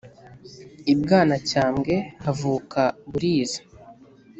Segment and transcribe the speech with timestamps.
[0.91, 1.95] I Bwanacyambwe
[2.25, 3.59] havuka Buriza.